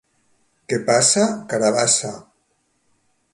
Què 0.71 0.79
passa? 0.87 1.25
/ 1.33 1.35
—Carabassa! 1.51 2.11